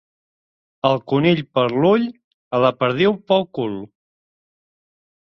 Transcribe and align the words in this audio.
Al 0.87 0.95
conill, 1.11 1.41
per 1.57 1.65
l'ull; 1.83 2.07
a 2.59 2.61
la 2.63 2.71
perdiu, 2.79 3.13
pel 3.33 3.45
cul. 3.59 3.77